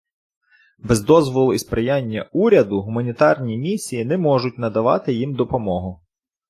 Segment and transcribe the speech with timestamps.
[0.79, 6.01] Без дозволу і сприяння уряду гуманітарні місії не можуть надавати їм допомогу.